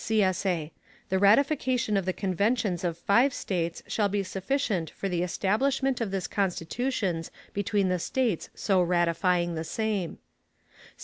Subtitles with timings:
[0.03, 0.71] [CSA]
[1.09, 6.09] The ratification of the Conventions of five States shall be sufficient for the establishment of
[6.09, 10.17] this Constitution between the States so ratifying the same.